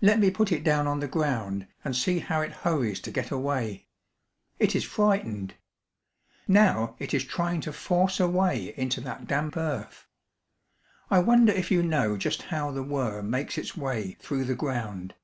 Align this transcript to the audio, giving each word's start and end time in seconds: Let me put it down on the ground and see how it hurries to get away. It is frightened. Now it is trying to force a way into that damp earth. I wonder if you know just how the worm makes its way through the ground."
Let 0.00 0.18
me 0.18 0.32
put 0.32 0.50
it 0.50 0.64
down 0.64 0.88
on 0.88 0.98
the 0.98 1.06
ground 1.06 1.68
and 1.84 1.94
see 1.94 2.18
how 2.18 2.40
it 2.40 2.50
hurries 2.50 2.98
to 3.02 3.12
get 3.12 3.30
away. 3.30 3.86
It 4.58 4.74
is 4.74 4.82
frightened. 4.82 5.54
Now 6.48 6.96
it 6.98 7.14
is 7.14 7.22
trying 7.24 7.60
to 7.60 7.72
force 7.72 8.18
a 8.18 8.26
way 8.26 8.74
into 8.76 9.00
that 9.02 9.28
damp 9.28 9.56
earth. 9.56 10.08
I 11.08 11.20
wonder 11.20 11.52
if 11.52 11.70
you 11.70 11.84
know 11.84 12.16
just 12.16 12.42
how 12.42 12.72
the 12.72 12.82
worm 12.82 13.30
makes 13.30 13.56
its 13.56 13.76
way 13.76 14.14
through 14.14 14.46
the 14.46 14.56
ground." 14.56 15.14